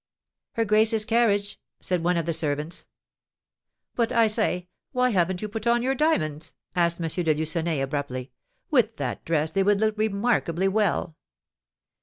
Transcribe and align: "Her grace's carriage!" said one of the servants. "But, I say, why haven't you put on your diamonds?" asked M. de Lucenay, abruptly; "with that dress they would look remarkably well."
"Her 0.53 0.65
grace's 0.65 1.05
carriage!" 1.05 1.59
said 1.79 2.03
one 2.03 2.17
of 2.17 2.25
the 2.25 2.33
servants. 2.33 2.87
"But, 3.93 4.11
I 4.11 4.25
say, 4.25 4.67
why 4.93 5.11
haven't 5.11 5.43
you 5.43 5.47
put 5.47 5.67
on 5.67 5.83
your 5.83 5.93
diamonds?" 5.93 6.55
asked 6.75 6.99
M. 6.99 7.07
de 7.23 7.35
Lucenay, 7.35 7.81
abruptly; 7.81 8.31
"with 8.71 8.97
that 8.97 9.23
dress 9.25 9.51
they 9.51 9.61
would 9.61 9.79
look 9.79 9.99
remarkably 9.99 10.67
well." 10.67 11.17